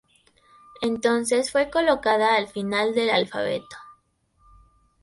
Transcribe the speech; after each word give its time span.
Entonces 0.81 1.51
fue 1.51 1.69
colocada 1.69 2.35
al 2.35 2.47
final 2.47 2.95
del 2.95 3.11
alfabeto. 3.11 3.77